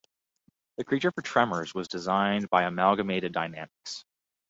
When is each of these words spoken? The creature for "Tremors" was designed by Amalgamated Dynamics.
The 0.77 0.83
creature 0.83 1.11
for 1.11 1.21
"Tremors" 1.21 1.75
was 1.75 1.87
designed 1.87 2.49
by 2.49 2.63
Amalgamated 2.63 3.33
Dynamics. 3.33 4.03